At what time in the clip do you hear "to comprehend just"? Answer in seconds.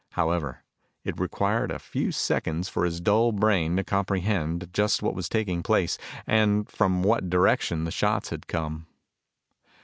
3.77-5.03